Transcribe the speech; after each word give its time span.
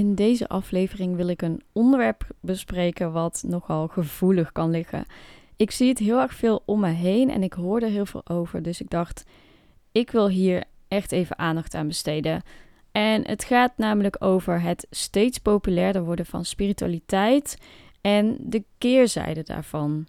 In 0.00 0.14
deze 0.14 0.48
aflevering 0.48 1.16
wil 1.16 1.28
ik 1.28 1.42
een 1.42 1.62
onderwerp 1.72 2.26
bespreken 2.40 3.12
wat 3.12 3.44
nogal 3.46 3.88
gevoelig 3.88 4.52
kan 4.52 4.70
liggen. 4.70 5.04
Ik 5.56 5.70
zie 5.70 5.88
het 5.88 5.98
heel 5.98 6.20
erg 6.20 6.34
veel 6.34 6.62
om 6.64 6.80
me 6.80 6.88
heen 6.88 7.30
en 7.30 7.42
ik 7.42 7.52
hoor 7.52 7.80
er 7.80 7.88
heel 7.88 8.06
veel 8.06 8.28
over. 8.28 8.62
Dus 8.62 8.80
ik 8.80 8.90
dacht, 8.90 9.24
ik 9.92 10.10
wil 10.10 10.28
hier 10.28 10.64
echt 10.88 11.12
even 11.12 11.38
aandacht 11.38 11.74
aan 11.74 11.86
besteden. 11.86 12.42
En 12.92 13.26
het 13.26 13.44
gaat 13.44 13.72
namelijk 13.76 14.16
over 14.18 14.62
het 14.62 14.86
steeds 14.90 15.38
populairder 15.38 16.04
worden 16.04 16.26
van 16.26 16.44
spiritualiteit 16.44 17.58
en 18.00 18.36
de 18.40 18.64
keerzijde 18.78 19.42
daarvan. 19.42 20.06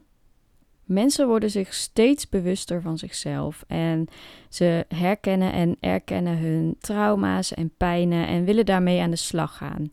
Mensen 0.91 1.27
worden 1.27 1.49
zich 1.49 1.73
steeds 1.73 2.29
bewuster 2.29 2.81
van 2.81 2.97
zichzelf 2.97 3.63
en 3.67 4.07
ze 4.49 4.85
herkennen 4.87 5.53
en 5.53 5.77
erkennen 5.79 6.37
hun 6.37 6.75
trauma's 6.79 7.53
en 7.53 7.71
pijnen 7.77 8.27
en 8.27 8.45
willen 8.45 8.65
daarmee 8.65 9.01
aan 9.01 9.09
de 9.09 9.15
slag 9.15 9.57
gaan. 9.57 9.89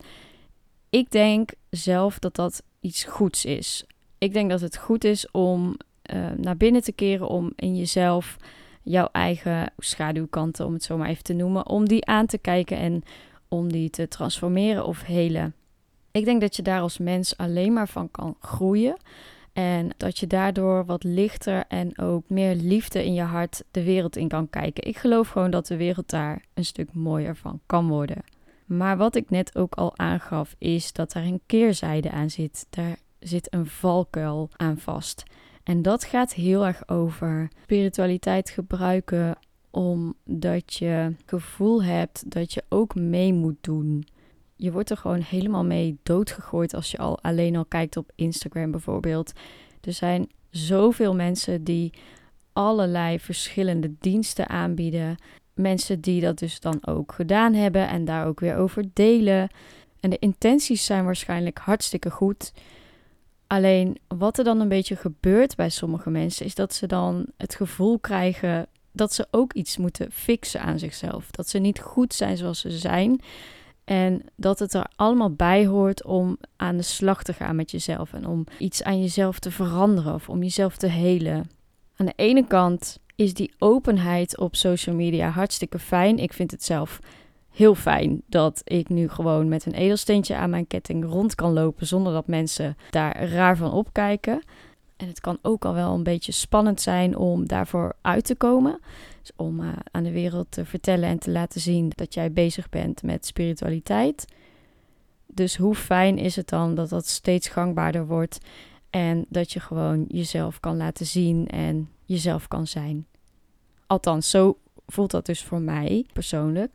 Ik 0.89 1.11
denk 1.11 1.51
zelf 1.69 2.19
dat 2.19 2.35
dat 2.35 2.63
iets 2.79 3.03
goeds 3.03 3.45
is. 3.45 3.85
Ik 4.17 4.33
denk 4.33 4.49
dat 4.49 4.61
het 4.61 4.77
goed 4.77 5.03
is 5.03 5.31
om 5.31 5.77
uh, 6.13 6.27
naar 6.37 6.57
binnen 6.57 6.81
te 6.81 6.91
keren, 6.91 7.27
om 7.27 7.53
in 7.55 7.75
jezelf 7.75 8.37
jouw 8.83 9.09
eigen 9.11 9.73
schaduwkanten, 9.77 10.65
om 10.65 10.73
het 10.73 10.83
zo 10.83 10.97
maar 10.97 11.09
even 11.09 11.23
te 11.23 11.33
noemen, 11.33 11.67
om 11.67 11.87
die 11.87 12.05
aan 12.05 12.25
te 12.25 12.37
kijken 12.37 12.77
en 12.77 13.03
om 13.47 13.71
die 13.71 13.89
te 13.89 14.07
transformeren 14.07 14.85
of 14.85 15.03
helen. 15.03 15.53
Ik 16.11 16.25
denk 16.25 16.41
dat 16.41 16.55
je 16.55 16.61
daar 16.61 16.81
als 16.81 16.97
mens 16.97 17.37
alleen 17.37 17.73
maar 17.73 17.87
van 17.87 18.11
kan 18.11 18.35
groeien. 18.39 18.97
En 19.59 19.89
dat 19.97 20.19
je 20.19 20.27
daardoor 20.27 20.85
wat 20.85 21.03
lichter 21.03 21.63
en 21.67 21.97
ook 21.97 22.29
meer 22.29 22.55
liefde 22.55 23.05
in 23.05 23.13
je 23.13 23.21
hart 23.21 23.63
de 23.71 23.83
wereld 23.83 24.15
in 24.15 24.27
kan 24.27 24.49
kijken. 24.49 24.87
Ik 24.87 24.97
geloof 24.97 25.27
gewoon 25.27 25.51
dat 25.51 25.67
de 25.67 25.77
wereld 25.77 26.09
daar 26.09 26.45
een 26.53 26.65
stuk 26.65 26.93
mooier 26.93 27.35
van 27.35 27.59
kan 27.65 27.87
worden. 27.87 28.23
Maar 28.65 28.97
wat 28.97 29.15
ik 29.15 29.29
net 29.29 29.57
ook 29.57 29.75
al 29.75 29.97
aangaf, 29.97 30.55
is 30.57 30.93
dat 30.93 31.11
daar 31.11 31.23
een 31.23 31.41
keerzijde 31.45 32.11
aan 32.11 32.29
zit. 32.29 32.65
Daar 32.69 32.97
zit 33.19 33.53
een 33.53 33.65
valkuil 33.65 34.49
aan 34.55 34.77
vast. 34.77 35.23
En 35.63 35.81
dat 35.81 36.03
gaat 36.03 36.33
heel 36.33 36.65
erg 36.65 36.89
over 36.89 37.49
spiritualiteit 37.63 38.49
gebruiken 38.49 39.37
omdat 39.71 40.73
je 40.73 41.13
gevoel 41.25 41.83
hebt 41.83 42.31
dat 42.31 42.53
je 42.53 42.63
ook 42.69 42.95
mee 42.95 43.33
moet 43.33 43.57
doen 43.61 44.05
je 44.61 44.71
wordt 44.71 44.89
er 44.89 44.97
gewoon 44.97 45.21
helemaal 45.21 45.65
mee 45.65 45.97
doodgegooid 46.03 46.73
als 46.73 46.91
je 46.91 46.97
al 46.97 47.21
alleen 47.21 47.55
al 47.55 47.65
kijkt 47.65 47.97
op 47.97 48.11
Instagram 48.15 48.71
bijvoorbeeld. 48.71 49.31
Er 49.81 49.93
zijn 49.93 50.29
zoveel 50.49 51.15
mensen 51.15 51.63
die 51.63 51.93
allerlei 52.53 53.19
verschillende 53.19 53.93
diensten 53.99 54.49
aanbieden. 54.49 55.15
Mensen 55.53 56.01
die 56.01 56.21
dat 56.21 56.39
dus 56.39 56.59
dan 56.59 56.85
ook 56.85 57.11
gedaan 57.11 57.53
hebben 57.53 57.87
en 57.87 58.05
daar 58.05 58.27
ook 58.27 58.39
weer 58.39 58.55
over 58.55 58.83
delen. 58.93 59.49
En 59.99 60.09
de 60.09 60.19
intenties 60.19 60.85
zijn 60.85 61.05
waarschijnlijk 61.05 61.57
hartstikke 61.57 62.11
goed. 62.11 62.53
Alleen 63.47 63.97
wat 64.07 64.37
er 64.37 64.43
dan 64.43 64.59
een 64.59 64.69
beetje 64.69 64.95
gebeurt 64.95 65.55
bij 65.55 65.69
sommige 65.69 66.09
mensen 66.09 66.45
is 66.45 66.55
dat 66.55 66.73
ze 66.73 66.87
dan 66.87 67.25
het 67.37 67.55
gevoel 67.55 67.99
krijgen 67.99 68.67
dat 68.91 69.13
ze 69.13 69.27
ook 69.31 69.53
iets 69.53 69.77
moeten 69.77 70.11
fixen 70.11 70.61
aan 70.61 70.79
zichzelf. 70.79 71.31
Dat 71.31 71.49
ze 71.49 71.59
niet 71.59 71.79
goed 71.79 72.13
zijn 72.13 72.37
zoals 72.37 72.59
ze 72.59 72.71
zijn. 72.71 73.21
En 73.89 74.21
dat 74.35 74.59
het 74.59 74.73
er 74.73 74.85
allemaal 74.95 75.31
bij 75.31 75.65
hoort 75.65 76.03
om 76.03 76.37
aan 76.55 76.77
de 76.77 76.83
slag 76.83 77.23
te 77.23 77.33
gaan 77.33 77.55
met 77.55 77.71
jezelf. 77.71 78.13
En 78.13 78.27
om 78.27 78.43
iets 78.57 78.83
aan 78.83 78.99
jezelf 79.01 79.39
te 79.39 79.51
veranderen 79.51 80.13
of 80.13 80.29
om 80.29 80.43
jezelf 80.43 80.77
te 80.77 80.87
helen. 80.87 81.49
Aan 81.95 82.05
de 82.05 82.13
ene 82.15 82.47
kant 82.47 82.99
is 83.15 83.33
die 83.33 83.53
openheid 83.57 84.37
op 84.37 84.55
social 84.55 84.95
media 84.95 85.29
hartstikke 85.29 85.79
fijn. 85.79 86.17
Ik 86.17 86.33
vind 86.33 86.51
het 86.51 86.63
zelf 86.63 86.99
heel 87.49 87.75
fijn 87.75 88.21
dat 88.27 88.61
ik 88.63 88.89
nu 88.89 89.09
gewoon 89.09 89.47
met 89.47 89.65
een 89.65 89.73
edelsteentje 89.73 90.35
aan 90.35 90.49
mijn 90.49 90.67
ketting 90.67 91.05
rond 91.05 91.35
kan 91.35 91.53
lopen 91.53 91.87
zonder 91.87 92.13
dat 92.13 92.27
mensen 92.27 92.77
daar 92.89 93.23
raar 93.23 93.57
van 93.57 93.71
opkijken. 93.71 94.43
En 94.99 95.07
het 95.07 95.19
kan 95.19 95.37
ook 95.41 95.65
al 95.65 95.73
wel 95.73 95.93
een 95.93 96.03
beetje 96.03 96.31
spannend 96.31 96.81
zijn 96.81 97.17
om 97.17 97.47
daarvoor 97.47 97.95
uit 98.01 98.25
te 98.25 98.35
komen. 98.35 98.79
Dus 99.21 99.31
om 99.35 99.59
uh, 99.59 99.69
aan 99.91 100.03
de 100.03 100.11
wereld 100.11 100.51
te 100.51 100.65
vertellen 100.65 101.09
en 101.09 101.19
te 101.19 101.31
laten 101.31 101.61
zien 101.61 101.91
dat 101.95 102.13
jij 102.13 102.31
bezig 102.31 102.69
bent 102.69 103.03
met 103.03 103.25
spiritualiteit. 103.25 104.25
Dus 105.25 105.57
hoe 105.57 105.75
fijn 105.75 106.17
is 106.17 106.35
het 106.35 106.49
dan 106.49 106.75
dat 106.75 106.89
dat 106.89 107.07
steeds 107.07 107.47
gangbaarder 107.47 108.07
wordt 108.07 108.37
en 108.89 109.25
dat 109.29 109.51
je 109.51 109.59
gewoon 109.59 110.05
jezelf 110.07 110.59
kan 110.59 110.77
laten 110.77 111.05
zien 111.05 111.47
en 111.47 111.89
jezelf 112.05 112.47
kan 112.47 112.67
zijn. 112.67 113.07
Althans, 113.87 114.29
zo 114.29 114.57
voelt 114.87 115.11
dat 115.11 115.25
dus 115.25 115.43
voor 115.43 115.61
mij 115.61 116.05
persoonlijk. 116.13 116.73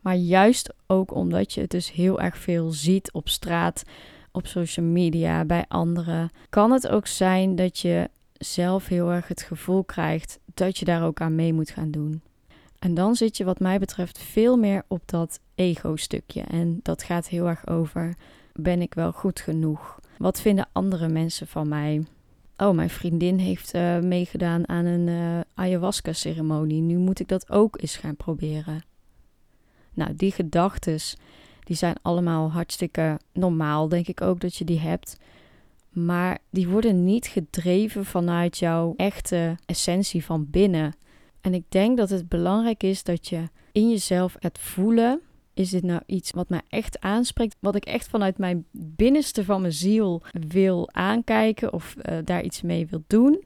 Maar 0.00 0.16
juist 0.16 0.74
ook 0.86 1.14
omdat 1.14 1.52
je 1.52 1.60
het 1.60 1.70
dus 1.70 1.92
heel 1.92 2.20
erg 2.20 2.36
veel 2.36 2.70
ziet 2.70 3.12
op 3.12 3.28
straat, 3.28 3.82
op 4.32 4.46
social 4.46 4.86
media, 4.86 5.44
bij 5.44 5.64
anderen, 5.68 6.30
kan 6.48 6.70
het 6.70 6.88
ook 6.88 7.06
zijn 7.06 7.56
dat 7.56 7.78
je 7.78 8.10
zelf 8.32 8.86
heel 8.86 9.10
erg 9.10 9.28
het 9.28 9.42
gevoel 9.42 9.84
krijgt 9.84 10.38
dat 10.54 10.78
je 10.78 10.84
daar 10.84 11.04
ook 11.04 11.20
aan 11.20 11.34
mee 11.34 11.52
moet 11.52 11.70
gaan 11.70 11.90
doen. 11.90 12.22
En 12.78 12.94
dan 12.94 13.14
zit 13.14 13.36
je 13.36 13.44
wat 13.44 13.60
mij 13.60 13.78
betreft 13.78 14.18
veel 14.18 14.56
meer 14.56 14.82
op 14.88 15.02
dat 15.04 15.40
ego-stukje. 15.54 16.40
En 16.40 16.80
dat 16.82 17.02
gaat 17.02 17.28
heel 17.28 17.48
erg 17.48 17.66
over: 17.66 18.14
ben 18.52 18.82
ik 18.82 18.94
wel 18.94 19.12
goed 19.12 19.40
genoeg? 19.40 20.00
Wat 20.18 20.40
vinden 20.40 20.68
andere 20.72 21.08
mensen 21.08 21.46
van 21.46 21.68
mij? 21.68 22.04
Oh, 22.56 22.74
mijn 22.74 22.90
vriendin 22.90 23.38
heeft 23.38 23.74
uh, 23.74 23.98
meegedaan 23.98 24.68
aan 24.68 24.84
een 24.84 25.06
uh, 25.06 25.40
ayahuasca-ceremonie. 25.54 26.80
Nu 26.80 26.96
moet 26.96 27.20
ik 27.20 27.28
dat 27.28 27.50
ook 27.50 27.80
eens 27.80 27.96
gaan 27.96 28.16
proberen. 28.16 28.84
Nou, 29.94 30.14
die 30.16 30.32
gedachten, 30.32 30.98
die 31.64 31.76
zijn 31.76 31.96
allemaal 32.02 32.50
hartstikke 32.50 33.18
normaal, 33.32 33.88
denk 33.88 34.08
ik 34.08 34.20
ook 34.20 34.40
dat 34.40 34.56
je 34.56 34.64
die 34.64 34.80
hebt. 34.80 35.16
Maar 35.88 36.38
die 36.50 36.68
worden 36.68 37.04
niet 37.04 37.26
gedreven 37.26 38.04
vanuit 38.04 38.58
jouw 38.58 38.94
echte 38.96 39.56
essentie 39.66 40.24
van 40.24 40.46
binnen. 40.50 40.94
En 41.40 41.54
ik 41.54 41.64
denk 41.68 41.96
dat 41.96 42.10
het 42.10 42.28
belangrijk 42.28 42.82
is 42.82 43.02
dat 43.02 43.28
je 43.28 43.48
in 43.72 43.90
jezelf 43.90 44.36
het 44.38 44.58
voelen. 44.58 45.20
Is 45.54 45.70
dit 45.70 45.82
nou 45.82 46.00
iets 46.06 46.30
wat 46.30 46.48
mij 46.48 46.60
echt 46.68 47.00
aanspreekt? 47.00 47.56
Wat 47.60 47.74
ik 47.74 47.84
echt 47.84 48.08
vanuit 48.08 48.38
mijn 48.38 48.64
binnenste 48.70 49.44
van 49.44 49.60
mijn 49.60 49.72
ziel 49.72 50.22
wil 50.48 50.92
aankijken 50.92 51.72
of 51.72 51.94
uh, 51.96 52.18
daar 52.24 52.42
iets 52.42 52.62
mee 52.62 52.86
wil 52.86 53.04
doen? 53.06 53.44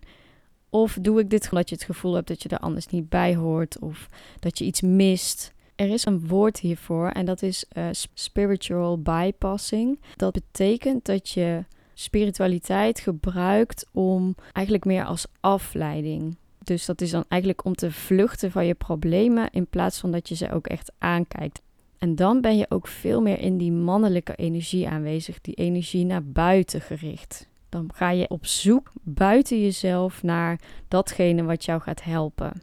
Of 0.71 0.99
doe 1.01 1.21
ik 1.21 1.31
dit 1.31 1.49
omdat 1.51 1.69
je 1.69 1.75
het 1.75 1.85
gevoel 1.85 2.15
hebt 2.15 2.29
dat 2.29 2.43
je 2.43 2.49
er 2.49 2.59
anders 2.59 2.87
niet 2.87 3.09
bij 3.09 3.35
hoort 3.35 3.79
of 3.79 4.09
dat 4.39 4.59
je 4.59 4.65
iets 4.65 4.81
mist? 4.81 5.55
Er 5.77 5.89
is 5.89 6.05
een 6.05 6.27
woord 6.27 6.59
hiervoor 6.59 7.09
en 7.09 7.25
dat 7.25 7.43
is 7.43 7.65
uh, 7.73 7.89
spiritual 8.15 9.03
bypassing. 9.03 10.01
Dat 10.17 10.33
betekent 10.33 11.05
dat 11.05 11.29
je 11.29 11.65
spiritualiteit 11.95 13.01
gebruikt 13.01 13.87
om 13.93 14.35
eigenlijk 14.53 14.85
meer 14.85 15.05
als 15.05 15.27
afleiding. 15.41 16.37
Dus 16.65 16.87
dat 16.87 17.01
is 17.01 17.11
dan 17.11 17.25
eigenlijk 17.29 17.65
om 17.65 17.75
te 17.75 17.93
vluchten 17.93 18.51
van 18.51 18.67
je 18.67 18.75
problemen 18.75 19.51
in 19.51 19.67
plaats 19.67 19.99
van 19.99 20.11
dat 20.11 20.29
je 20.29 20.35
ze 20.35 20.53
ook 20.53 20.67
echt 20.67 20.93
aankijkt. 20.99 21.61
En 21.99 22.15
dan 22.15 22.41
ben 22.41 22.57
je 22.57 22.67
ook 22.69 22.87
veel 22.87 23.23
meer 23.23 23.39
in 23.39 23.59
die 23.59 23.73
mannelijke 23.73 24.35
energie 24.35 24.89
aanwezig, 24.89 25.41
die 25.41 25.55
energie 25.55 26.05
naar 26.05 26.25
buiten 26.25 26.81
gericht. 26.81 27.49
Dan 27.69 27.91
ga 27.95 28.11
je 28.11 28.29
op 28.31 28.47
zoek 28.47 28.93
buiten 29.03 29.61
jezelf 29.61 30.23
naar 30.23 30.61
datgene 30.89 31.43
wat 31.43 31.65
jou 31.65 31.81
gaat 31.81 32.03
helpen. 32.03 32.63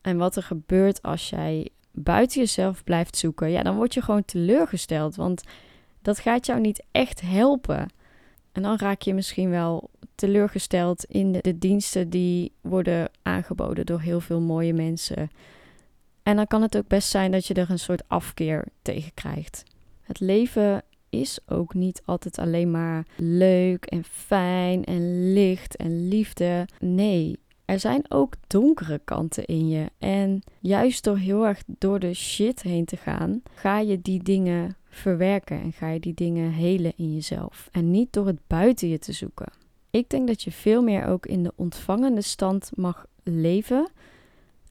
En 0.00 0.16
wat 0.16 0.36
er 0.36 0.42
gebeurt 0.42 1.02
als 1.02 1.30
jij 1.30 1.68
buiten 1.96 2.40
jezelf 2.40 2.84
blijft 2.84 3.16
zoeken, 3.16 3.50
ja, 3.50 3.62
dan 3.62 3.76
word 3.76 3.94
je 3.94 4.02
gewoon 4.02 4.24
teleurgesteld, 4.24 5.16
want 5.16 5.42
dat 6.02 6.18
gaat 6.18 6.46
jou 6.46 6.60
niet 6.60 6.84
echt 6.90 7.20
helpen. 7.20 7.88
En 8.52 8.62
dan 8.62 8.76
raak 8.78 9.02
je 9.02 9.14
misschien 9.14 9.50
wel 9.50 9.90
teleurgesteld 10.14 11.04
in 11.04 11.32
de, 11.32 11.58
diensten 11.58 12.10
die 12.10 12.52
worden 12.60 13.10
aangeboden 13.22 13.86
door 13.86 14.00
heel 14.00 14.20
veel 14.20 14.40
mooie 14.40 14.72
mensen. 14.72 15.30
En 16.22 16.36
dan 16.36 16.46
kan 16.46 16.62
het 16.62 16.76
ook 16.76 16.88
best 16.88 17.08
zijn 17.08 17.30
dat 17.30 17.46
je 17.46 17.54
er 17.54 17.70
een 17.70 17.78
soort 17.78 18.08
afkeer 18.08 18.64
tegen 18.82 19.14
krijgt. 19.14 19.62
Het 20.00 20.20
leven 20.20 20.82
is 21.10 21.38
ook 21.46 21.74
niet 21.74 22.02
altijd 22.04 22.38
alleen 22.38 22.70
maar 22.70 23.06
leuk 23.16 23.84
en 23.84 24.04
fijn 24.04 24.84
en 24.84 25.32
licht 25.32 25.76
en 25.76 26.08
liefde. 26.08 26.68
Nee, 26.80 27.38
er 27.66 27.80
zijn 27.80 28.04
ook 28.08 28.34
donkere 28.46 29.00
kanten 29.04 29.44
in 29.44 29.68
je. 29.68 29.90
En 29.98 30.42
juist 30.60 31.04
door 31.04 31.18
heel 31.18 31.46
erg 31.46 31.62
door 31.66 31.98
de 31.98 32.14
shit 32.14 32.62
heen 32.62 32.84
te 32.84 32.96
gaan, 32.96 33.42
ga 33.54 33.78
je 33.78 34.02
die 34.02 34.22
dingen 34.22 34.76
verwerken 34.88 35.60
en 35.60 35.72
ga 35.72 35.88
je 35.88 36.00
die 36.00 36.14
dingen 36.14 36.50
helen 36.50 36.92
in 36.96 37.14
jezelf. 37.14 37.68
En 37.72 37.90
niet 37.90 38.12
door 38.12 38.26
het 38.26 38.40
buiten 38.46 38.88
je 38.88 38.98
te 38.98 39.12
zoeken. 39.12 39.52
Ik 39.90 40.10
denk 40.10 40.26
dat 40.26 40.42
je 40.42 40.52
veel 40.52 40.82
meer 40.82 41.06
ook 41.06 41.26
in 41.26 41.42
de 41.42 41.52
ontvangende 41.56 42.22
stand 42.22 42.70
mag 42.74 43.06
leven. 43.22 43.88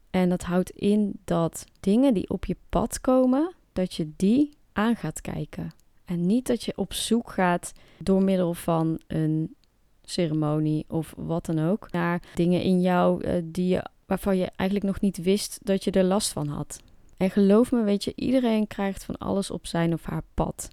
En 0.09 0.29
dat 0.29 0.43
houdt 0.43 0.69
in 0.69 1.19
dat 1.23 1.65
dingen 1.79 2.13
die 2.13 2.29
op 2.29 2.45
je 2.45 2.55
pad 2.69 3.01
komen, 3.01 3.53
dat 3.73 3.93
je 3.93 4.11
die 4.15 4.49
aan 4.73 4.95
gaat 4.95 5.21
kijken. 5.21 5.71
En 6.05 6.25
niet 6.25 6.47
dat 6.47 6.63
je 6.63 6.73
op 6.75 6.93
zoek 6.93 7.31
gaat 7.31 7.71
door 7.97 8.23
middel 8.23 8.53
van 8.53 9.01
een 9.07 9.55
ceremonie 10.05 10.85
of 10.87 11.13
wat 11.17 11.45
dan 11.45 11.69
ook 11.69 11.91
naar 11.91 12.21
dingen 12.35 12.61
in 12.61 12.81
jou 12.81 13.25
uh, 13.25 13.33
die 13.43 13.67
je, 13.67 13.85
waarvan 14.05 14.37
je 14.37 14.51
eigenlijk 14.55 14.89
nog 14.89 15.01
niet 15.01 15.23
wist 15.23 15.59
dat 15.63 15.83
je 15.83 15.91
er 15.91 16.03
last 16.03 16.31
van 16.31 16.47
had. 16.47 16.79
En 17.17 17.29
geloof 17.29 17.71
me, 17.71 17.83
weet 17.83 18.03
je, 18.03 18.13
iedereen 18.15 18.67
krijgt 18.67 19.03
van 19.03 19.17
alles 19.17 19.51
op 19.51 19.67
zijn 19.67 19.93
of 19.93 20.03
haar 20.05 20.23
pad. 20.33 20.69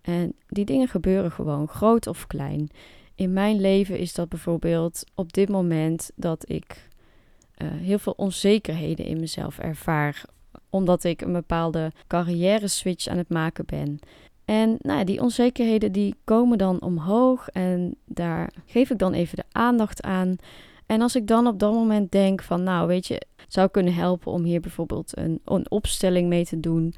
En 0.00 0.34
die 0.46 0.64
dingen 0.64 0.88
gebeuren 0.88 1.32
gewoon, 1.32 1.68
groot 1.68 2.06
of 2.06 2.26
klein. 2.26 2.68
In 3.14 3.32
mijn 3.32 3.60
leven 3.60 3.98
is 3.98 4.14
dat 4.14 4.28
bijvoorbeeld 4.28 5.04
op 5.14 5.32
dit 5.32 5.48
moment 5.48 6.10
dat 6.14 6.50
ik 6.50 6.88
uh, 7.58 7.68
heel 7.72 7.98
veel 7.98 8.14
onzekerheden 8.16 9.06
in 9.06 9.20
mezelf 9.20 9.58
ervaar. 9.58 10.24
Omdat 10.70 11.04
ik 11.04 11.20
een 11.20 11.32
bepaalde 11.32 11.92
carrière 12.06 12.68
switch 12.68 13.06
aan 13.06 13.18
het 13.18 13.28
maken 13.28 13.64
ben. 13.66 13.98
En 14.44 14.76
nou, 14.80 15.04
die 15.04 15.20
onzekerheden 15.20 15.92
die 15.92 16.14
komen 16.24 16.58
dan 16.58 16.82
omhoog 16.82 17.48
en 17.48 17.94
daar 18.04 18.52
geef 18.66 18.90
ik 18.90 18.98
dan 18.98 19.12
even 19.12 19.36
de 19.36 19.44
aandacht 19.52 20.02
aan. 20.02 20.36
En 20.86 21.00
als 21.00 21.16
ik 21.16 21.26
dan 21.26 21.46
op 21.46 21.58
dat 21.58 21.72
moment 21.72 22.12
denk 22.12 22.42
van, 22.42 22.62
nou 22.62 22.86
weet 22.86 23.06
je, 23.06 23.22
zou 23.48 23.68
kunnen 23.68 23.94
helpen 23.94 24.32
om 24.32 24.44
hier 24.44 24.60
bijvoorbeeld 24.60 25.16
een, 25.16 25.40
een 25.44 25.70
opstelling 25.70 26.28
mee 26.28 26.44
te 26.44 26.60
doen, 26.60 26.94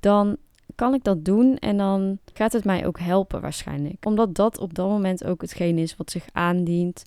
dan 0.00 0.36
kan 0.74 0.94
ik 0.94 1.04
dat 1.04 1.24
doen 1.24 1.58
en 1.58 1.76
dan 1.76 2.18
gaat 2.32 2.52
het 2.52 2.64
mij 2.64 2.86
ook 2.86 2.98
helpen 2.98 3.40
waarschijnlijk. 3.40 4.06
Omdat 4.06 4.34
dat 4.34 4.58
op 4.58 4.74
dat 4.74 4.88
moment 4.88 5.24
ook 5.24 5.40
hetgeen 5.40 5.78
is 5.78 5.96
wat 5.96 6.10
zich 6.10 6.26
aandient 6.32 7.04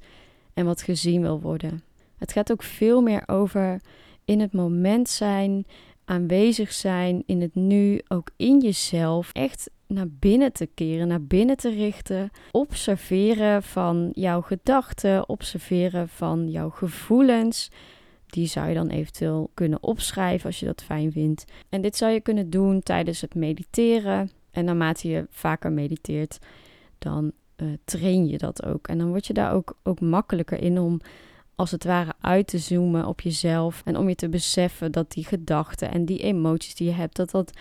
en 0.54 0.65
wat 0.65 0.81
gezien 0.81 1.21
wil 1.21 1.42
worden. 1.42 1.83
Het 2.18 2.31
gaat 2.31 2.51
ook 2.51 2.63
veel 2.63 3.01
meer 3.01 3.24
over 3.25 3.81
in 4.25 4.39
het 4.39 4.54
moment 4.54 5.10
zijn, 5.10 5.65
aanwezig 6.05 6.71
zijn 6.71 7.23
in 7.25 7.41
het 7.41 7.55
nu, 7.55 8.01
ook 8.07 8.29
in 8.35 8.59
jezelf. 8.59 9.29
Echt 9.33 9.69
naar 9.88 10.09
binnen 10.09 10.53
te 10.53 10.65
keren, 10.65 11.07
naar 11.07 11.23
binnen 11.23 11.57
te 11.57 11.69
richten. 11.69 12.31
Observeren 12.51 13.63
van 13.63 14.09
jouw 14.13 14.41
gedachten, 14.41 15.29
observeren 15.29 16.09
van 16.09 16.50
jouw 16.50 16.69
gevoelens. 16.69 17.71
Die 18.25 18.47
zou 18.47 18.67
je 18.67 18.73
dan 18.73 18.89
eventueel 18.89 19.51
kunnen 19.53 19.83
opschrijven 19.83 20.45
als 20.45 20.59
je 20.59 20.65
dat 20.65 20.83
fijn 20.83 21.11
vindt. 21.11 21.45
En 21.69 21.81
dit 21.81 21.95
zou 21.95 22.11
je 22.11 22.21
kunnen 22.21 22.50
doen 22.50 22.81
tijdens 22.81 23.21
het 23.21 23.35
mediteren. 23.35 24.29
En 24.51 24.65
naarmate 24.65 25.07
je 25.07 25.25
vaker 25.29 25.71
mediteert, 25.71 26.39
dan 26.97 27.31
uh, 27.57 27.67
train 27.85 28.27
je 28.27 28.38
dat 28.38 28.65
ook. 28.65 28.88
En 28.88 28.97
dan 28.97 29.07
word 29.07 29.27
je 29.27 29.33
daar 29.33 29.53
ook, 29.53 29.77
ook 29.83 30.00
makkelijker 30.00 30.61
in 30.61 30.79
om 30.79 31.00
als 31.55 31.71
het 31.71 31.83
ware 31.83 32.13
uit 32.21 32.47
te 32.47 32.57
zoomen 32.57 33.05
op 33.05 33.21
jezelf. 33.21 33.81
En 33.85 33.97
om 33.97 34.09
je 34.09 34.15
te 34.15 34.29
beseffen 34.29 34.91
dat 34.91 35.11
die 35.11 35.25
gedachten 35.25 35.91
en 35.91 36.05
die 36.05 36.19
emoties 36.19 36.75
die 36.75 36.88
je 36.88 36.94
hebt, 36.94 37.15
dat 37.15 37.31
dat 37.31 37.51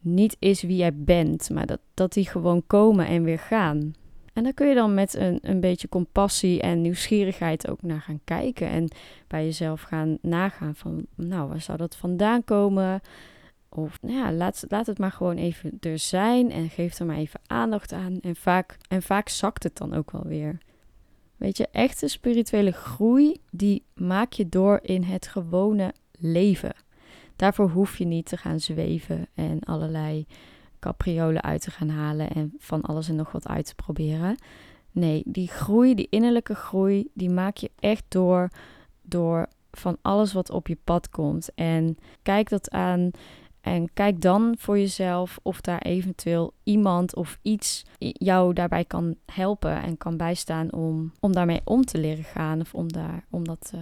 niet 0.00 0.36
is 0.38 0.62
wie 0.62 0.76
jij 0.76 0.94
bent, 0.94 1.50
maar 1.50 1.66
dat, 1.66 1.80
dat 1.94 2.12
die 2.12 2.28
gewoon 2.28 2.62
komen 2.66 3.06
en 3.06 3.22
weer 3.22 3.38
gaan. 3.38 3.94
En 4.32 4.42
daar 4.42 4.52
kun 4.52 4.68
je 4.68 4.74
dan 4.74 4.94
met 4.94 5.14
een, 5.14 5.38
een 5.42 5.60
beetje 5.60 5.88
compassie 5.88 6.60
en 6.60 6.80
nieuwsgierigheid 6.80 7.68
ook 7.68 7.82
naar 7.82 8.00
gaan 8.00 8.20
kijken. 8.24 8.68
En 8.68 8.88
bij 9.26 9.44
jezelf 9.44 9.82
gaan 9.82 10.18
nagaan 10.20 10.74
van, 10.74 11.06
nou, 11.14 11.48
waar 11.48 11.60
zou 11.60 11.78
dat 11.78 11.96
vandaan 11.96 12.44
komen? 12.44 13.00
Of 13.68 14.02
nou 14.02 14.14
ja, 14.14 14.32
laat, 14.32 14.64
laat 14.68 14.86
het 14.86 14.98
maar 14.98 15.12
gewoon 15.12 15.36
even 15.36 15.76
er 15.80 15.98
zijn 15.98 16.50
en 16.50 16.70
geef 16.70 16.98
er 16.98 17.06
maar 17.06 17.16
even 17.16 17.40
aandacht 17.46 17.92
aan. 17.92 18.20
En 18.20 18.36
vaak, 18.36 18.76
en 18.88 19.02
vaak 19.02 19.28
zakt 19.28 19.62
het 19.62 19.76
dan 19.76 19.94
ook 19.94 20.10
wel 20.10 20.24
weer. 20.24 20.58
Weet 21.44 21.56
je, 21.56 21.68
echte 21.72 22.08
spirituele 22.08 22.72
groei, 22.72 23.36
die 23.50 23.82
maak 23.94 24.32
je 24.32 24.48
door 24.48 24.78
in 24.82 25.02
het 25.02 25.26
gewone 25.26 25.94
leven. 26.18 26.74
Daarvoor 27.36 27.70
hoef 27.70 27.98
je 27.98 28.04
niet 28.04 28.26
te 28.26 28.36
gaan 28.36 28.60
zweven 28.60 29.26
en 29.34 29.60
allerlei 29.60 30.26
capriolen 30.78 31.42
uit 31.42 31.62
te 31.62 31.70
gaan 31.70 31.88
halen 31.88 32.30
en 32.30 32.54
van 32.58 32.82
alles 32.82 33.08
en 33.08 33.16
nog 33.16 33.32
wat 33.32 33.48
uit 33.48 33.66
te 33.66 33.74
proberen. 33.74 34.36
Nee, 34.90 35.22
die 35.26 35.48
groei, 35.48 35.94
die 35.94 36.06
innerlijke 36.10 36.54
groei, 36.54 37.08
die 37.14 37.30
maak 37.30 37.56
je 37.56 37.70
echt 37.80 38.04
door 38.08 38.48
door 39.02 39.48
van 39.70 39.96
alles 40.02 40.32
wat 40.32 40.50
op 40.50 40.66
je 40.66 40.78
pad 40.84 41.08
komt. 41.08 41.54
En 41.54 41.98
kijk 42.22 42.48
dat 42.48 42.70
aan 42.70 43.10
en 43.64 43.92
kijk 43.92 44.20
dan 44.20 44.54
voor 44.58 44.78
jezelf 44.78 45.38
of 45.42 45.60
daar 45.60 45.78
eventueel 45.82 46.52
iemand 46.62 47.14
of 47.14 47.38
iets 47.42 47.84
jou 47.98 48.52
daarbij 48.52 48.84
kan 48.84 49.16
helpen 49.26 49.82
en 49.82 49.96
kan 49.96 50.16
bijstaan 50.16 50.72
om, 50.72 51.12
om 51.20 51.32
daarmee 51.32 51.60
om 51.64 51.84
te 51.84 51.98
leren 51.98 52.24
gaan 52.24 52.60
of 52.60 52.74
om, 52.74 52.92
daar, 52.92 53.24
om 53.30 53.44
dat 53.44 53.72
uh, 53.74 53.80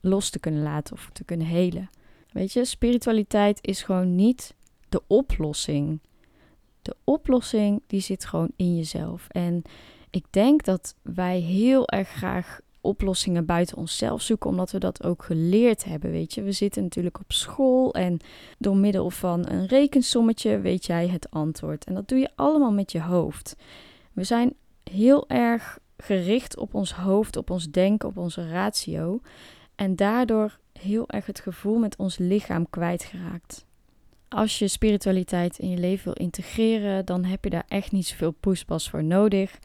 los 0.00 0.30
te 0.30 0.38
kunnen 0.38 0.62
laten 0.62 0.94
of 0.94 1.10
te 1.12 1.24
kunnen 1.24 1.46
helen. 1.46 1.90
Weet 2.32 2.52
je, 2.52 2.64
spiritualiteit 2.64 3.58
is 3.62 3.82
gewoon 3.82 4.14
niet 4.14 4.54
de 4.88 5.02
oplossing. 5.06 6.00
De 6.82 6.96
oplossing 7.04 7.82
die 7.86 8.00
zit 8.00 8.24
gewoon 8.24 8.50
in 8.56 8.76
jezelf. 8.76 9.26
En 9.28 9.62
ik 10.10 10.24
denk 10.30 10.64
dat 10.64 10.94
wij 11.02 11.38
heel 11.38 11.88
erg 11.88 12.08
graag 12.08 12.60
oplossingen 12.88 13.46
buiten 13.46 13.76
onszelf 13.76 14.22
zoeken, 14.22 14.50
omdat 14.50 14.70
we 14.70 14.78
dat 14.78 15.04
ook 15.04 15.22
geleerd 15.22 15.84
hebben. 15.84 16.10
Weet 16.10 16.34
je, 16.34 16.42
we 16.42 16.52
zitten 16.52 16.82
natuurlijk 16.82 17.20
op 17.20 17.32
school 17.32 17.94
en 17.94 18.18
door 18.58 18.76
middel 18.76 19.10
van 19.10 19.48
een 19.48 19.66
rekensommetje 19.66 20.60
weet 20.60 20.86
jij 20.86 21.08
het 21.08 21.30
antwoord. 21.30 21.84
En 21.84 21.94
dat 21.94 22.08
doe 22.08 22.18
je 22.18 22.30
allemaal 22.34 22.72
met 22.72 22.92
je 22.92 23.00
hoofd. 23.00 23.56
We 24.12 24.24
zijn 24.24 24.54
heel 24.90 25.28
erg 25.28 25.78
gericht 25.96 26.56
op 26.56 26.74
ons 26.74 26.92
hoofd, 26.92 27.36
op 27.36 27.50
ons 27.50 27.70
denken, 27.70 28.08
op 28.08 28.16
onze 28.16 28.48
ratio. 28.48 29.20
En 29.74 29.96
daardoor 29.96 30.58
heel 30.72 31.08
erg 31.08 31.26
het 31.26 31.40
gevoel 31.40 31.78
met 31.78 31.96
ons 31.96 32.18
lichaam 32.18 32.70
kwijtgeraakt. 32.70 33.66
Als 34.28 34.58
je 34.58 34.68
spiritualiteit 34.68 35.58
in 35.58 35.70
je 35.70 35.78
leven 35.78 36.04
wil 36.04 36.24
integreren, 36.24 37.04
dan 37.04 37.24
heb 37.24 37.44
je 37.44 37.50
daar 37.50 37.64
echt 37.68 37.92
niet 37.92 38.06
zoveel 38.06 38.30
poespas 38.30 38.90
voor 38.90 39.04
nodig 39.04 39.58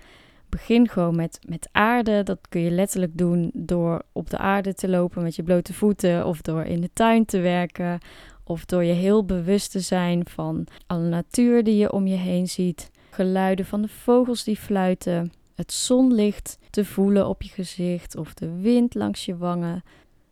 begin 0.54 0.90
gewoon 0.90 1.16
met, 1.16 1.40
met 1.48 1.70
aarde. 1.72 2.24
Dat 2.24 2.40
kun 2.50 2.62
je 2.62 2.72
letterlijk 2.72 3.18
doen 3.18 3.52
door 3.54 4.02
op 4.12 4.30
de 4.30 4.38
aarde 4.38 4.74
te 4.74 4.90
lopen 4.90 5.24
met 5.24 5.36
je 5.36 5.44
blote 5.44 5.74
voeten. 5.74 6.26
Of 6.26 6.42
door 6.42 6.64
in 6.64 6.82
de 6.82 6.90
tuin 6.94 7.26
te 7.26 7.40
werken. 7.40 8.00
Of 8.44 8.66
door 8.66 8.84
je 8.84 8.94
heel 8.94 9.26
bewust 9.26 9.72
te 9.72 9.80
zijn 9.80 10.28
van 10.28 10.68
alle 10.88 11.08
natuur 11.08 11.64
die 11.64 11.78
je 11.78 11.92
om 11.92 12.08
je 12.08 12.16
heen 12.16 12.48
ziet. 12.48 12.92
Geluiden 13.10 13.66
van 13.66 13.82
de 13.82 13.88
vogels 13.88 14.44
die 14.44 14.58
fluiten. 14.58 15.32
Het 15.56 15.72
zonlicht 15.72 16.58
te 16.70 16.86
voelen 16.86 17.28
op 17.28 17.42
je 17.42 17.50
gezicht. 17.50 18.16
Of 18.18 18.34
de 18.34 18.60
wind 18.60 18.96
langs 18.96 19.26
je 19.26 19.38
wangen. 19.38 19.84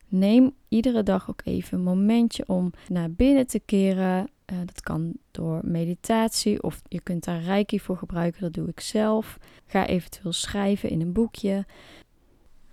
Neem 0.07 0.53
iedere 0.67 1.03
dag 1.03 1.29
ook 1.29 1.41
even 1.43 1.77
een 1.77 1.83
momentje 1.83 2.43
om 2.47 2.71
naar 2.87 3.11
binnen 3.11 3.47
te 3.47 3.59
keren. 3.59 4.29
Uh, 4.51 4.57
dat 4.65 4.81
kan 4.81 5.13
door 5.31 5.59
meditatie 5.63 6.63
of 6.63 6.81
je 6.87 7.01
kunt 7.01 7.23
daar 7.23 7.41
reiki 7.41 7.79
voor 7.79 7.97
gebruiken. 7.97 8.41
Dat 8.41 8.53
doe 8.53 8.67
ik 8.67 8.79
zelf. 8.79 9.37
Ga 9.65 9.87
eventueel 9.87 10.33
schrijven 10.33 10.89
in 10.89 11.01
een 11.01 11.13
boekje. 11.13 11.65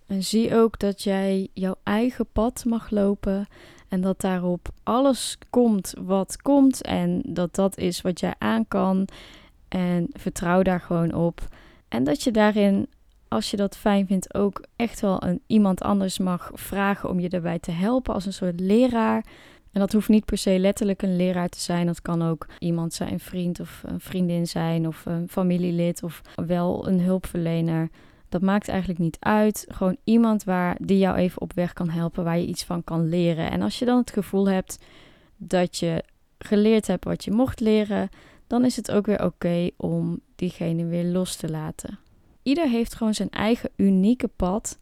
En 0.07 0.23
zie 0.23 0.55
ook 0.55 0.79
dat 0.79 1.03
jij 1.03 1.49
jouw 1.53 1.75
eigen 1.83 2.27
pad 2.33 2.65
mag 2.65 2.91
lopen 2.91 3.47
en 3.89 4.01
dat 4.01 4.21
daarop 4.21 4.69
alles 4.83 5.39
komt 5.51 5.95
wat 6.01 6.43
komt 6.43 6.83
en 6.83 7.23
dat 7.27 7.55
dat 7.55 7.79
is 7.79 8.01
wat 8.01 8.21
jij 8.21 8.35
aan 8.39 8.69
kan. 8.69 9.09
En 9.69 10.09
vertrouw 10.13 10.63
daar 10.63 10.81
gewoon 10.81 11.15
op. 11.15 11.49
En 11.89 12.05
dat 12.05 12.23
je 12.23 12.31
daarin 12.31 12.89
als 13.29 13.51
je 13.51 13.57
dat 13.57 13.77
fijn 13.77 14.07
vindt, 14.07 14.35
ook 14.35 14.65
echt 14.77 15.01
wel 15.01 15.23
een, 15.23 15.41
iemand 15.47 15.83
anders 15.83 16.19
mag 16.19 16.51
vragen 16.55 17.09
om 17.09 17.21
je 17.21 17.29
daarbij 17.29 17.59
te 17.59 17.71
helpen 17.71 18.15
als 18.15 18.27
een 18.27 18.33
soort 18.33 18.61
leraar. 18.61 19.25
En 19.73 19.81
dat 19.81 19.93
hoeft 19.93 20.09
niet 20.09 20.25
per 20.25 20.39
se 20.39 20.59
letterlijk 20.59 21.03
een 21.03 21.17
leraar 21.17 21.49
te 21.49 21.61
zijn. 21.61 21.87
Dat 21.87 22.03
kan 22.03 22.23
ook 22.23 22.47
iemand 22.59 22.95
zijn, 22.95 23.13
een 23.13 23.21
vriend 23.21 23.61
of 23.61 23.83
een 23.87 24.01
vriendin 24.01 24.47
zijn 24.47 24.87
of 24.87 25.07
een 25.07 25.29
familielid 25.29 26.03
of 26.03 26.23
wel 26.47 26.89
een 26.89 27.01
hulpverlener. 27.01 27.91
Dat 28.29 28.43
maakt 28.43 28.69
eigenlijk 28.69 28.99
niet 28.99 29.17
uit. 29.21 29.67
Gewoon 29.69 29.97
iemand 30.05 30.45
waar 30.45 30.77
die 30.81 30.99
jou 30.99 31.17
even 31.17 31.41
op 31.41 31.53
weg 31.53 31.73
kan 31.73 31.89
helpen, 31.89 32.25
waar 32.25 32.39
je 32.39 32.47
iets 32.47 32.65
van 32.65 32.85
kan 32.85 33.09
leren. 33.09 33.51
En 33.51 33.63
als 33.63 33.79
je 33.79 33.85
dan 33.85 33.99
het 33.99 34.11
gevoel 34.11 34.49
hebt 34.49 34.79
dat 35.37 35.77
je 35.77 36.05
geleerd 36.39 36.87
hebt 36.87 37.05
wat 37.05 37.25
je 37.25 37.31
mocht 37.31 37.61
leren, 37.61 38.09
dan 38.47 38.65
is 38.65 38.77
het 38.77 38.91
ook 38.91 39.07
weer 39.07 39.25
oké 39.25 39.71
om 39.77 40.21
diegene 40.37 40.85
weer 40.85 41.05
los 41.05 41.37
te 41.37 41.51
laten 41.51 41.99
ieder 42.49 42.69
heeft 42.69 42.95
gewoon 42.95 43.15
zijn 43.15 43.31
eigen 43.31 43.71
unieke 43.77 44.29
pad. 44.29 44.77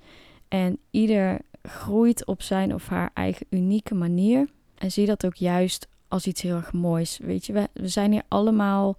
En 0.49 0.79
ieder 0.91 1.41
groeit 1.63 2.27
op 2.27 2.43
zijn 2.43 2.75
of 2.75 2.89
haar 2.89 3.11
eigen 3.15 3.47
unieke 3.51 3.95
manier. 3.95 4.49
En 4.79 4.93
zie 4.93 5.07
dat 5.07 5.27
ook 5.27 5.35
juist 5.35 5.89
als 6.09 6.27
iets 6.27 6.43
heel 6.43 6.57
erg 6.57 6.73
moois. 6.73 7.19
Weet 7.23 7.47
je, 7.47 7.53
we, 7.53 7.69
we 7.73 7.89
zijn 7.89 8.13
hier 8.13 8.23
allemaal 8.29 8.97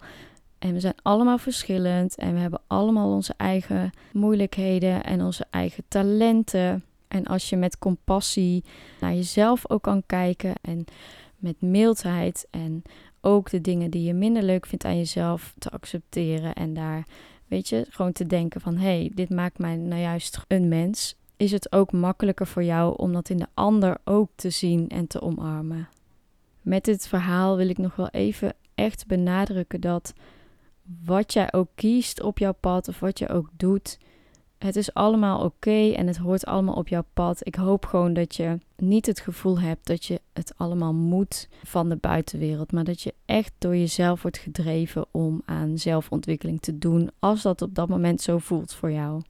en 0.58 0.72
we 0.72 0.80
zijn 0.80 0.94
allemaal 1.02 1.38
verschillend. 1.38 2.16
En 2.16 2.34
we 2.34 2.40
hebben 2.40 2.60
allemaal 2.66 3.12
onze 3.12 3.34
eigen 3.36 3.90
moeilijkheden 4.12 5.04
en 5.04 5.22
onze 5.22 5.46
eigen 5.50 5.84
talenten. 5.88 6.84
En 7.08 7.24
als 7.26 7.48
je 7.48 7.56
met 7.56 7.78
compassie 7.78 8.64
naar 9.00 9.14
jezelf 9.14 9.70
ook 9.70 9.82
kan 9.82 10.02
kijken 10.06 10.54
en 10.60 10.84
met 11.36 11.60
mildheid 11.60 12.46
en 12.50 12.82
ook 13.20 13.50
de 13.50 13.60
dingen 13.60 13.90
die 13.90 14.02
je 14.02 14.14
minder 14.14 14.42
leuk 14.42 14.66
vindt 14.66 14.84
aan 14.84 14.96
jezelf 14.96 15.54
te 15.58 15.70
accepteren 15.70 16.54
en 16.54 16.74
daar 16.74 17.06
weet 17.46 17.68
je, 17.68 17.86
gewoon 17.88 18.12
te 18.12 18.26
denken 18.26 18.60
van 18.60 18.76
hé, 18.76 18.98
hey, 18.98 19.10
dit 19.14 19.30
maakt 19.30 19.58
mij 19.58 19.76
nou 19.76 20.00
juist 20.00 20.38
een 20.48 20.68
mens, 20.68 21.16
is 21.38 21.52
het 21.52 21.72
ook 21.72 21.92
makkelijker 21.92 22.46
voor 22.46 22.64
jou 22.64 22.96
om 22.96 23.12
dat 23.12 23.28
in 23.28 23.36
de 23.36 23.46
ander 23.54 23.96
ook 24.04 24.30
te 24.34 24.50
zien 24.50 24.88
en 24.88 25.06
te 25.06 25.20
omarmen. 25.20 25.88
Met 26.62 26.84
dit 26.84 27.08
verhaal 27.08 27.56
wil 27.56 27.68
ik 27.68 27.78
nog 27.78 27.96
wel 27.96 28.08
even 28.08 28.54
echt 28.74 29.06
benadrukken 29.06 29.80
dat 29.80 30.14
wat 31.04 31.32
jij 31.32 31.52
ook 31.52 31.68
kiest 31.74 32.22
op 32.22 32.38
jouw 32.38 32.54
pad 32.60 32.88
of 32.88 33.00
wat 33.00 33.18
je 33.18 33.28
ook 33.28 33.48
doet, 33.56 33.98
het 34.58 34.76
is 34.76 34.94
allemaal 34.94 35.44
oké 35.44 35.90
en 35.90 36.06
het 36.06 36.16
hoort 36.16 36.46
allemaal 36.46 36.74
op 36.74 36.88
jouw 36.88 37.04
pad. 37.12 37.46
Ik 37.46 37.54
hoop 37.54 37.86
gewoon 37.86 38.12
dat 38.12 38.34
je 38.34 38.58
niet 38.76 39.06
het 39.06 39.20
gevoel 39.20 39.60
hebt 39.60 39.86
dat 39.86 40.04
je 40.04 40.20
het 40.32 40.52
allemaal 40.56 40.94
moet 40.94 41.48
van 41.62 41.88
de 41.88 41.96
buitenwereld, 41.96 42.72
maar 42.72 42.84
dat 42.84 43.02
je 43.02 43.14
echt 43.24 43.52
door 43.58 43.76
jezelf 43.76 44.22
wordt 44.22 44.38
gedreven 44.38 45.06
om 45.10 45.42
aan 45.44 45.78
zelfontwikkeling 45.78 46.60
te 46.60 46.78
doen, 46.78 47.10
als 47.18 47.42
dat 47.42 47.62
op 47.62 47.74
dat 47.74 47.88
moment 47.88 48.20
zo 48.20 48.38
voelt 48.38 48.74
voor 48.74 48.92
jou. 48.92 49.22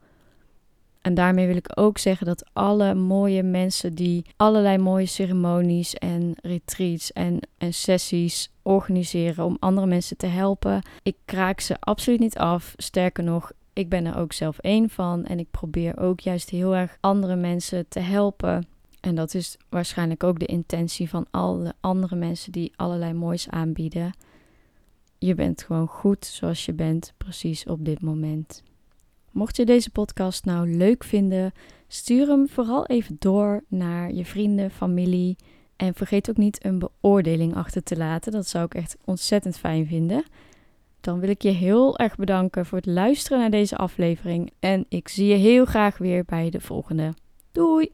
En 1.08 1.14
daarmee 1.14 1.46
wil 1.46 1.56
ik 1.56 1.70
ook 1.74 1.98
zeggen 1.98 2.26
dat 2.26 2.44
alle 2.52 2.94
mooie 2.94 3.42
mensen 3.42 3.94
die 3.94 4.24
allerlei 4.36 4.78
mooie 4.78 5.06
ceremonies 5.06 5.94
en 5.94 6.34
retreats 6.42 7.12
en, 7.12 7.40
en 7.58 7.74
sessies 7.74 8.50
organiseren 8.62 9.44
om 9.44 9.56
andere 9.60 9.86
mensen 9.86 10.16
te 10.16 10.26
helpen, 10.26 10.82
ik 11.02 11.16
kraak 11.24 11.60
ze 11.60 11.76
absoluut 11.80 12.20
niet 12.20 12.38
af. 12.38 12.74
Sterker 12.76 13.24
nog, 13.24 13.52
ik 13.72 13.88
ben 13.88 14.04
er 14.04 14.16
ook 14.16 14.32
zelf 14.32 14.58
één 14.58 14.90
van 14.90 15.24
en 15.24 15.38
ik 15.38 15.50
probeer 15.50 15.98
ook 15.98 16.20
juist 16.20 16.50
heel 16.50 16.76
erg 16.76 16.96
andere 17.00 17.36
mensen 17.36 17.88
te 17.88 18.00
helpen. 18.00 18.66
En 19.00 19.14
dat 19.14 19.34
is 19.34 19.56
waarschijnlijk 19.68 20.24
ook 20.24 20.38
de 20.38 20.46
intentie 20.46 21.08
van 21.08 21.26
alle 21.30 21.72
andere 21.80 22.16
mensen 22.16 22.52
die 22.52 22.72
allerlei 22.76 23.12
moois 23.12 23.48
aanbieden. 23.48 24.12
Je 25.18 25.34
bent 25.34 25.62
gewoon 25.62 25.88
goed 25.88 26.26
zoals 26.26 26.64
je 26.64 26.72
bent, 26.72 27.12
precies 27.16 27.64
op 27.64 27.84
dit 27.84 28.02
moment. 28.02 28.62
Mocht 29.30 29.56
je 29.56 29.64
deze 29.64 29.90
podcast 29.90 30.44
nou 30.44 30.76
leuk 30.76 31.04
vinden, 31.04 31.52
stuur 31.88 32.26
hem 32.26 32.48
vooral 32.48 32.86
even 32.86 33.16
door 33.18 33.64
naar 33.68 34.12
je 34.12 34.24
vrienden, 34.24 34.70
familie. 34.70 35.36
En 35.76 35.94
vergeet 35.94 36.30
ook 36.30 36.36
niet 36.36 36.64
een 36.64 36.78
beoordeling 36.78 37.54
achter 37.54 37.82
te 37.82 37.96
laten. 37.96 38.32
Dat 38.32 38.48
zou 38.48 38.64
ik 38.64 38.74
echt 38.74 38.96
ontzettend 39.04 39.58
fijn 39.58 39.86
vinden. 39.86 40.24
Dan 41.00 41.20
wil 41.20 41.28
ik 41.28 41.42
je 41.42 41.50
heel 41.50 41.98
erg 41.98 42.16
bedanken 42.16 42.66
voor 42.66 42.78
het 42.78 42.86
luisteren 42.86 43.38
naar 43.38 43.50
deze 43.50 43.76
aflevering. 43.76 44.50
En 44.58 44.84
ik 44.88 45.08
zie 45.08 45.26
je 45.26 45.34
heel 45.34 45.64
graag 45.64 45.98
weer 45.98 46.24
bij 46.24 46.50
de 46.50 46.60
volgende. 46.60 47.14
Doei! 47.52 47.90